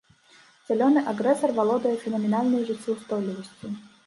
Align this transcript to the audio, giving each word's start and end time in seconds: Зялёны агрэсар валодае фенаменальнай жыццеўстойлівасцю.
Зялёны 0.69 1.03
агрэсар 1.11 1.53
валодае 1.59 1.93
фенаменальнай 2.05 2.67
жыццеўстойлівасцю. 2.71 3.67